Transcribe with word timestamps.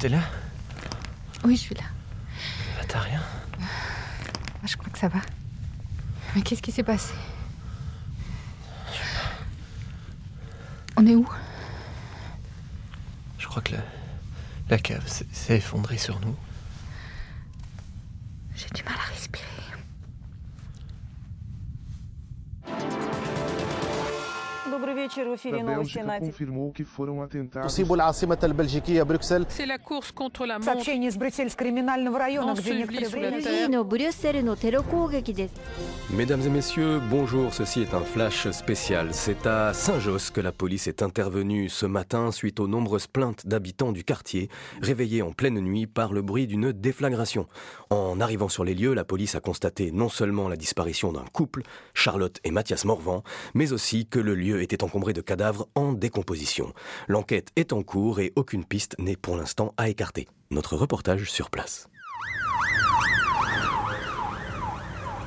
T'es 0.00 0.08
là? 0.08 0.20
Oui, 1.44 1.56
je 1.56 1.60
suis 1.60 1.74
là. 1.74 1.82
Bah, 2.78 2.84
T'as 2.88 3.00
rien 3.00 3.22
Ah, 3.60 4.66
Je 4.66 4.76
crois 4.76 4.90
que 4.90 4.98
ça 4.98 5.08
va. 5.08 5.20
Mais 6.34 6.42
qu'est-ce 6.42 6.62
qui 6.62 6.72
s'est 6.72 6.82
passé? 6.82 7.12
On 10.96 11.06
est 11.06 11.14
où? 11.14 11.26
Je 13.38 13.46
crois 13.46 13.62
que 13.62 13.72
la, 13.72 13.82
la 14.68 14.78
cave 14.78 15.06
s'est 15.06 15.56
effondrée 15.56 15.98
sur 15.98 16.20
nous. 16.20 16.36
J'ai 18.54 18.68
du 18.70 18.82
mal 18.84 18.94
вечір 25.10 25.28
у 25.28 25.32
ефірі 25.32 25.62
новості 25.62 26.02
нації. 26.02 26.32
Сообщение 30.62 31.08
из 31.08 31.16
Брюссель 31.16 31.48
криминального 31.48 32.18
района, 32.18 32.54
где 32.54 32.74
некоторое 32.74 33.08
время... 33.08 33.84
Mesdames 36.10 36.44
et 36.46 36.50
messieurs, 36.50 37.00
bonjour. 37.10 37.52
Ceci 37.52 37.82
est 37.82 37.94
un 37.94 38.04
flash 38.14 38.50
spécial. 38.50 39.08
C'est 39.12 39.46
à 39.46 39.72
Saint-Josse 39.72 40.30
que 40.30 40.40
la 40.40 40.52
police 40.52 40.86
est 40.88 41.02
intervenue 41.02 41.68
ce 41.68 41.86
matin 41.86 42.32
suite 42.32 42.58
aux 42.60 42.68
nombreuses 42.68 43.06
plaintes 43.06 43.46
d'habitants 43.46 43.92
du 43.92 44.02
quartier 44.04 44.48
réveillés 44.82 45.22
en 45.22 45.32
pleine 45.32 45.60
nuit 45.60 45.86
par 45.86 46.12
le 46.12 46.22
bruit 46.22 46.46
d'une 46.46 46.72
déflagration. 46.72 47.46
En 47.90 48.20
arrivant 48.20 48.48
sur 48.48 48.64
les 48.64 48.74
lieux, 48.74 48.94
la 48.94 49.04
police 49.04 49.34
a 49.34 49.40
constaté 49.40 49.92
non 49.92 50.08
seulement 50.08 50.48
la 50.48 50.56
disparition 50.56 51.12
d'un 51.12 51.24
couple, 51.32 51.62
Charlotte 51.94 52.38
et 52.44 52.50
Mathias 52.50 52.84
Morvan, 52.84 53.22
mais 53.54 53.72
aussi 53.72 54.06
que 54.06 54.18
le 54.18 54.34
lieu 54.34 54.62
était 54.62 54.82
en 54.82 54.88
encombré 55.00 55.12
de 55.14 55.22
cadavres 55.22 55.66
en 55.74 55.92
décomposition. 55.94 56.74
L'enquête 57.08 57.48
est 57.56 57.72
en 57.72 57.82
cours 57.82 58.20
et 58.20 58.32
aucune 58.36 58.66
piste 58.66 58.96
n'est 58.98 59.16
pour 59.16 59.34
l'instant 59.36 59.72
à 59.78 59.88
écarter. 59.88 60.28
Notre 60.50 60.76
reportage 60.76 61.30
sur 61.30 61.48
place. 61.48 61.88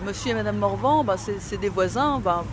Monsieur 0.05 0.31
et 0.31 0.33
Madame 0.35 0.57
Morvan, 0.57 1.03
bah, 1.03 1.15
c'est 1.17 1.39
c'est 1.39 1.57
des 1.57 1.69
voisins. 1.69 2.19
bah, 2.19 2.43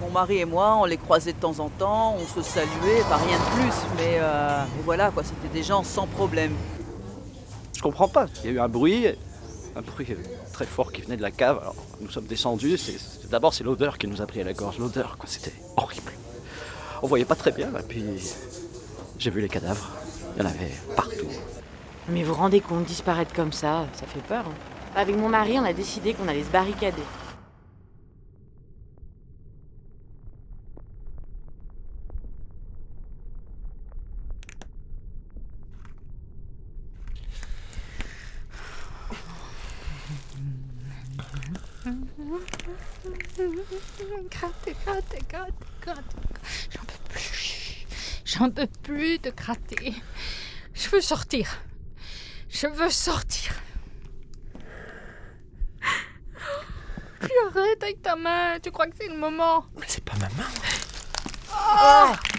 mon 0.00 0.10
mari 0.10 0.38
et 0.38 0.44
moi, 0.44 0.76
on 0.80 0.84
les 0.84 0.96
croisait 0.98 1.32
de 1.32 1.38
temps 1.40 1.58
en 1.58 1.68
temps, 1.68 2.14
on 2.16 2.26
se 2.28 2.42
saluait, 2.48 3.02
bah, 3.10 3.16
rien 3.16 3.36
de 3.36 3.44
plus. 3.56 3.74
Mais, 3.96 4.18
euh, 4.20 4.62
mais 4.76 4.82
voilà, 4.84 5.10
quoi, 5.10 5.24
c'était 5.24 5.52
des 5.52 5.64
gens 5.64 5.82
sans 5.82 6.06
problème. 6.06 6.52
Je 7.76 7.82
comprends 7.82 8.06
pas. 8.06 8.26
Il 8.44 8.46
y 8.46 8.48
a 8.50 8.52
eu 8.52 8.60
un 8.60 8.68
bruit, 8.68 9.06
un 9.74 9.82
bruit 9.82 10.06
très 10.52 10.66
fort 10.66 10.92
qui 10.92 11.02
venait 11.02 11.16
de 11.16 11.22
la 11.22 11.32
cave. 11.32 11.58
Alors, 11.60 11.74
nous 12.00 12.10
sommes 12.10 12.26
descendus. 12.26 12.78
c'est- 12.78 12.98
c'est- 12.98 13.28
D'abord, 13.28 13.52
c'est 13.52 13.64
l'odeur 13.64 13.98
qui 13.98 14.06
nous 14.06 14.22
a 14.22 14.26
pris 14.26 14.40
à 14.40 14.44
la 14.44 14.52
gorge. 14.54 14.78
L'odeur, 14.78 15.18
quoi, 15.18 15.28
c'était 15.28 15.52
horrible. 15.76 16.12
On 17.02 17.06
voyait 17.06 17.24
pas 17.24 17.34
très 17.36 17.52
bien. 17.52 17.68
Et 17.78 17.82
puis, 17.82 18.04
j'ai 19.18 19.30
vu 19.30 19.40
les 19.40 19.48
cadavres. 19.48 19.88
Il 20.36 20.42
y 20.42 20.46
en 20.46 20.48
avait 20.48 20.72
partout. 20.96 21.26
Mais 22.08 22.22
vous 22.22 22.28
vous 22.32 22.40
rendez 22.40 22.60
compte, 22.60 22.84
disparaître 22.84 23.34
comme 23.34 23.52
ça, 23.52 23.86
ça 23.92 24.06
fait 24.06 24.20
peur. 24.20 24.44
hein. 24.46 24.54
Avec 24.96 25.16
mon 25.16 25.28
mari, 25.28 25.58
on 25.58 25.64
a 25.64 25.72
décidé 25.72 26.14
qu'on 26.14 26.26
allait 26.28 26.44
se 26.44 26.50
barricader. 26.50 27.02
J'en 48.28 48.50
peux 48.50 48.68
plus. 48.82 49.18
De 49.18 49.30
gratter. 49.30 49.94
Je 50.74 50.88
veux 50.90 51.00
sortir. 51.00 51.62
Je 52.50 52.66
veux 52.66 52.90
sortir. 52.90 53.54
Puis 57.20 57.30
arrête 57.48 57.82
avec 57.82 58.02
ta 58.02 58.16
main. 58.16 58.58
Tu 58.62 58.70
crois 58.70 58.86
que 58.86 58.96
c'est 59.00 59.08
le 59.08 59.16
moment? 59.16 59.64
Mais 59.78 59.86
c'est 59.88 60.04
pas 60.04 60.14
ma 60.16 60.28
main 60.28 60.48
Mathias, 61.50 62.37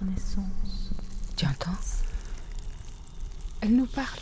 Renaissance 0.00 0.90
tu 1.36 1.46
entends? 1.46 1.70
Elle 3.62 3.76
nous 3.76 3.86
parle. 3.86 4.18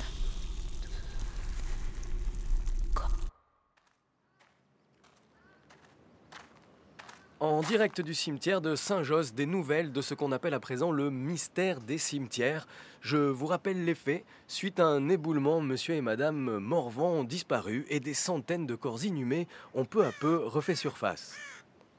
En 7.41 7.61
direct 7.62 8.00
du 8.00 8.15
cimetière 8.15 8.61
de 8.61 8.77
Saint-Josse, 8.77 9.33
des 9.33 9.47
nouvelles 9.47 9.93
de 9.93 10.00
ce 10.00 10.15
qu'on 10.15 10.31
appelle 10.31 10.55
à 10.55 10.61
présent 10.61 10.93
le 10.93 11.11
mystère 11.11 11.81
des 11.81 11.99
cimetières. 11.99 12.69
Je 13.00 13.16
vous 13.16 13.47
rappelle 13.47 13.84
les 13.84 13.95
faits. 13.97 14.25
Suite 14.47 14.78
à 14.78 14.87
un 14.87 15.09
éboulement, 15.09 15.60
monsieur 15.60 15.95
et 15.95 16.00
madame 16.00 16.59
Morvan 16.59 17.10
ont 17.10 17.25
disparu 17.25 17.84
et 17.89 17.99
des 17.99 18.15
centaines 18.15 18.66
de 18.66 18.77
corps 18.77 19.05
inhumés 19.05 19.49
ont 19.75 19.84
peu 19.84 20.05
à 20.05 20.12
peu 20.21 20.37
refait 20.47 20.75
surface. 20.77 21.34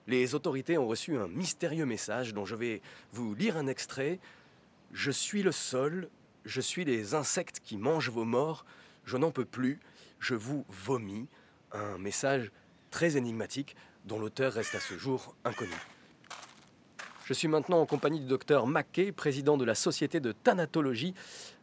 Les 0.10 0.34
autorités 0.34 0.80
ont 0.80 0.88
reçu 0.88 1.20
un 1.20 1.28
mystérieux 1.28 1.86
message 1.86 2.34
dont 2.34 2.44
je 2.44 2.56
vais 2.56 2.82
vous 3.14 3.36
lire 3.36 3.58
un 3.58 3.68
extrait. 3.68 4.18
Je 4.92 5.12
suis 5.12 5.44
le 5.44 5.52
sol, 5.52 6.10
je 6.46 6.62
suis 6.62 6.84
les 6.84 7.14
insectes 7.14 7.62
qui 7.64 7.78
mangent 7.78 8.10
vos 8.10 8.26
morts, 8.26 8.66
je 9.06 9.18
n'en 9.18 9.30
peux 9.30 9.46
plus, 9.46 9.80
je 10.20 10.34
vous 10.34 10.66
vomis. 10.68 11.28
Un 11.74 12.00
message 12.00 12.52
très 12.90 13.18
énigmatique 13.18 13.76
dont 14.06 14.18
l'auteur 14.18 14.54
reste 14.54 14.74
à 14.74 14.80
ce 14.80 14.98
jour 14.98 15.36
inconnu. 15.46 15.76
Je 17.26 17.34
suis 17.36 17.48
maintenant 17.48 17.80
en 17.80 17.86
compagnie 17.86 18.20
du 18.20 18.26
docteur 18.26 18.66
Mackay, 18.66 19.12
président 19.12 19.58
de 19.58 19.66
la 19.66 19.76
Société 19.76 20.20
de 20.20 20.32
Thanatologie. 20.32 21.14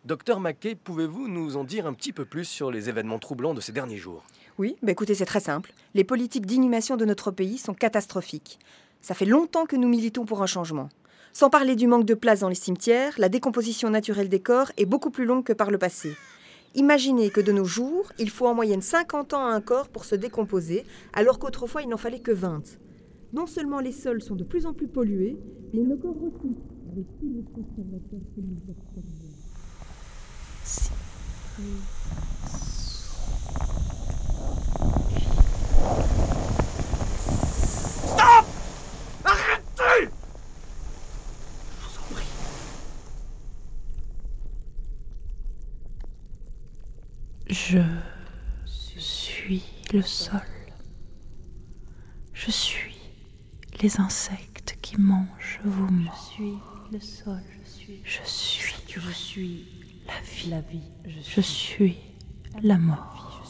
Docteur 0.04 0.38
Mackay, 0.38 0.76
pouvez-vous 0.76 1.26
nous 1.26 1.56
en 1.56 1.64
dire 1.64 1.88
un 1.88 1.94
petit 1.94 2.12
peu 2.12 2.24
plus 2.24 2.44
sur 2.44 2.70
les 2.70 2.88
événements 2.88 3.18
troublants 3.18 3.54
de 3.54 3.60
ces 3.60 3.72
derniers 3.72 3.98
jours? 3.98 4.22
Oui, 4.58 4.76
bah 4.82 4.92
écoutez, 4.92 5.14
c'est 5.14 5.26
très 5.26 5.40
simple. 5.40 5.74
Les 5.94 6.04
politiques 6.04 6.46
d'inhumation 6.46 6.96
de 6.96 7.04
notre 7.04 7.30
pays 7.30 7.58
sont 7.58 7.74
catastrophiques. 7.74 8.58
Ça 9.02 9.14
fait 9.14 9.26
longtemps 9.26 9.66
que 9.66 9.76
nous 9.76 9.88
militons 9.88 10.24
pour 10.24 10.42
un 10.42 10.46
changement. 10.46 10.88
Sans 11.34 11.50
parler 11.50 11.76
du 11.76 11.86
manque 11.86 12.06
de 12.06 12.14
place 12.14 12.40
dans 12.40 12.48
les 12.48 12.54
cimetières, 12.54 13.12
la 13.18 13.28
décomposition 13.28 13.90
naturelle 13.90 14.30
des 14.30 14.40
corps 14.40 14.72
est 14.78 14.86
beaucoup 14.86 15.10
plus 15.10 15.26
longue 15.26 15.44
que 15.44 15.52
par 15.52 15.70
le 15.70 15.76
passé. 15.76 16.16
Imaginez 16.74 17.28
que 17.28 17.42
de 17.42 17.52
nos 17.52 17.66
jours, 17.66 18.10
il 18.18 18.30
faut 18.30 18.46
en 18.46 18.54
moyenne 18.54 18.80
50 18.80 19.34
ans 19.34 19.46
à 19.46 19.50
un 19.50 19.60
corps 19.60 19.88
pour 19.88 20.06
se 20.06 20.14
décomposer, 20.14 20.86
alors 21.12 21.38
qu'autrefois 21.38 21.82
il 21.82 21.90
n'en 21.90 21.98
fallait 21.98 22.20
que 22.20 22.32
20. 22.32 22.62
Non 23.34 23.46
seulement 23.46 23.80
les 23.80 23.92
sols 23.92 24.22
sont 24.22 24.36
de 24.36 24.44
plus 24.44 24.64
en 24.64 24.72
plus 24.72 24.88
pollués, 24.88 25.36
mais 25.74 25.82
nos 25.82 25.98
corps 25.98 26.16
aussi. 26.16 26.56
avec 26.92 27.06
tous. 31.56 32.85
Je 47.68 47.82
suis 48.94 49.64
le 49.92 50.00
sol. 50.00 50.40
Je 52.32 52.52
suis 52.52 52.96
les 53.82 54.00
insectes 54.00 54.78
qui 54.80 55.00
mangent 55.00 55.58
vos 55.64 55.90
morts. 55.90 56.14
Je 56.14 56.34
suis 56.34 56.54
le 56.92 57.00
sol. 57.00 57.42
Je 58.04 58.20
suis 58.24 58.74
Je 58.86 59.10
suis 59.10 59.66
la 60.06 60.20
vie. 60.20 60.48
la 60.48 60.60
vie. 60.60 60.80
Je 61.26 61.40
suis 61.40 61.96
la 62.62 62.78
mort. 62.78 63.44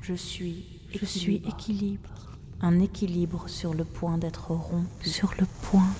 Je 0.00 0.14
suis 0.14 0.64
Je 0.94 1.04
suis 1.04 1.42
équilibre. 1.44 2.36
Un 2.60 2.78
équilibre 2.78 3.48
sur 3.48 3.74
le 3.74 3.84
point 3.84 4.16
d'être 4.16 4.52
rond. 4.52 4.84
Sur 5.02 5.34
le 5.40 5.46
point 5.62 5.92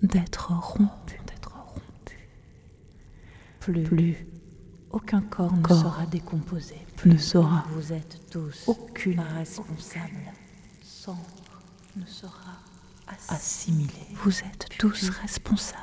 d'être 0.00 0.52
rompu. 0.52 1.20
D'être 1.26 1.52
rompu. 1.52 2.28
Plus, 3.60 3.82
Plus 3.82 4.26
aucun 4.94 5.22
corps, 5.22 5.52
ne 5.52 5.66
sera 5.66 6.06
décomposé. 6.06 6.76
Ne 7.04 7.18
sera. 7.18 7.64
Vous 7.70 7.92
êtes 7.92 8.20
tous 8.30 8.62
aucune 8.68 9.18
responsable. 9.18 10.32
Ne 11.96 12.06
sera 12.06 12.60
assimilé. 13.28 14.06
Vous 14.22 14.38
êtes 14.38 14.68
tous 14.78 15.10
responsables. 15.20 15.80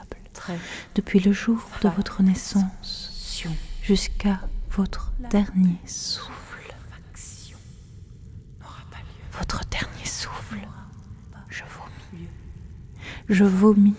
Depuis 0.96 1.20
le 1.20 1.34
jour 1.34 1.62
de 1.84 1.90
votre 1.90 2.24
naissance 2.24 3.44
jusqu'à 3.84 4.40
votre 4.70 5.12
dernier 5.30 5.78
souffle. 5.86 6.74
Votre 9.34 9.66
dernier 9.70 10.06
souffle. 10.06 10.66
Je 11.50 11.64
vomis. 11.66 12.28
Je 13.28 13.44
vomis 13.44 13.96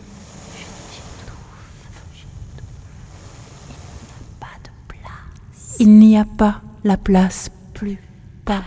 n'y 6.13 6.19
a 6.19 6.27
pas 6.27 6.61
la 6.85 6.99
place 6.99 7.51
plus 7.73 7.99
pas 8.45 8.63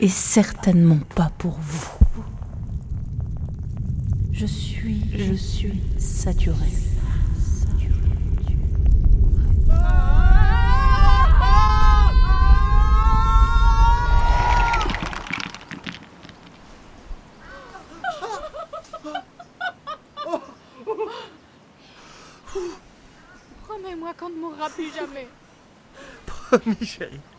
et 0.00 0.08
certainement 0.08 0.98
pas 1.14 1.30
pour 1.38 1.56
vous. 1.60 1.88
Je 4.32 4.44
suis, 4.44 5.02
je 5.16 5.34
suis 5.34 5.80
saturée. 5.98 6.56
Promets-moi 23.62 24.12
qu'on 24.18 24.30
ne 24.30 24.34
mourra 24.34 24.68
plus 24.70 24.92
jamais. 24.92 25.28
nome, 26.66 26.76
gente. 26.80 27.29